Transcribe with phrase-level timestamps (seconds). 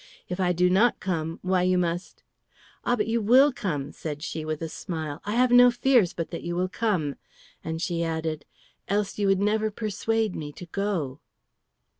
[0.29, 2.23] If I do not come, why, you must"
[2.85, 5.21] "Ah, but you will come," said she, with a smile.
[5.25, 7.17] "I have no fears but that you will come;"
[7.63, 8.45] and she added,
[8.87, 11.19] "Else would you never persuade me to go."